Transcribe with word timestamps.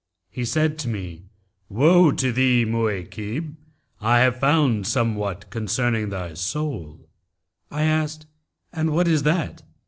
He 0.31 0.45
said 0.45 0.79
to 0.79 0.87
me, 0.87 1.25
'Woe 1.69 2.11
to 2.13 2.31
thee 2.31 2.65
Mu'aykib! 2.65 3.55
I 3.99 4.17
have 4.21 4.39
found 4.39 4.87
somewhat 4.87 5.51
concerning 5.51 6.09
thy 6.09 6.33
soul.' 6.33 7.07
I 7.69 7.83
asked 7.83 8.25
'And 8.73 8.93
what 8.93 9.07
is 9.07 9.21
that?' 9.21 9.61